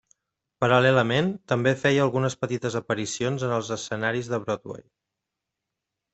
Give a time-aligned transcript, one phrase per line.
[0.63, 4.83] Paral·lelament, també feia algunes petites aparicions en els escenaris de Broadway.